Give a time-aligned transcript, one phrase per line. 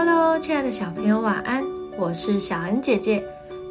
[0.00, 1.60] Hello，亲爱的小朋友，晚安！
[1.96, 3.20] 我是小恩姐姐，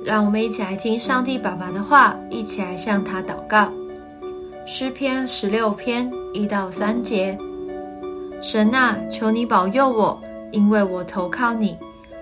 [0.03, 3.71] 让我们一起来听上帝爸爸的话，一起来向他祷告。
[4.65, 7.37] 诗篇十六篇一到三节：
[8.41, 10.21] 神啊，求你保佑我，
[10.51, 11.77] 因为我投靠你。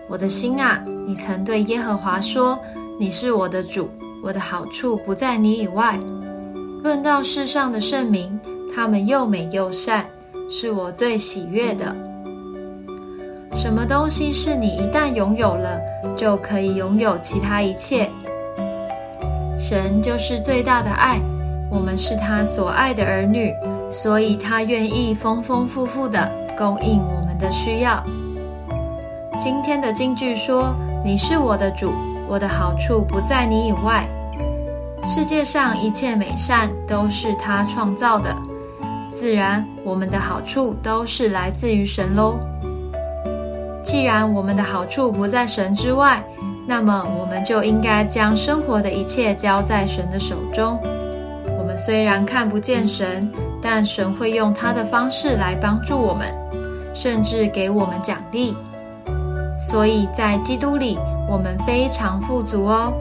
[0.07, 2.59] 我的心啊，你曾对耶和华说
[3.01, 3.89] ：“你是我的主，
[4.21, 5.99] 我的好处不在你以外。”
[6.83, 8.39] 论到世上的圣名，
[8.71, 10.07] 他们又美又善，
[10.47, 11.95] 是我最喜悦的。
[13.55, 15.79] 什么东西是你一旦拥有了，
[16.15, 18.09] 就可以拥有其他一切？
[19.57, 21.19] 神就是最大的爱，
[21.71, 23.53] 我们是他所爱的儿女，
[23.89, 28.03] 所以他愿意丰丰富富的供应我们的需要。
[29.39, 31.93] 今天的金句说：“你是我的主，
[32.27, 34.05] 我的好处不在你以外。”
[35.07, 38.35] 世界上一切美善都是他创造的，
[39.11, 42.37] 自然我们的好处都是来自于神喽。
[43.95, 46.21] 既然我们的好处不在神之外，
[46.67, 50.77] 那么我们就应该将生活的一切交在神的手中。
[51.57, 56.27] 我们虽然看不见神，但神会用他的方式来帮助我们，
[56.93, 58.53] 甚至给我们奖励。
[59.61, 60.97] 所以在基督里，
[61.29, 62.91] 我们非常富足哦。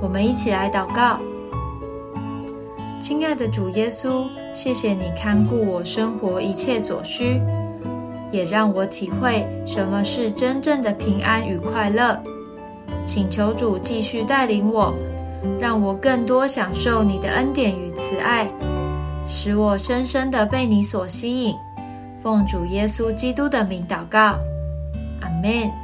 [0.00, 1.20] 我们一起来祷告：
[3.00, 7.40] 亲爱的主耶稣，谢谢你看顾我生活一切所需。
[8.32, 12.20] 也让我体会什么是真正的平安与快乐。
[13.04, 14.92] 请求主继续带领我，
[15.60, 18.48] 让我更多享受你的恩典与慈爱，
[19.26, 21.54] 使我深深的被你所吸引。
[22.22, 24.38] 奉主耶稣基督的名祷告，
[25.20, 25.81] 阿门。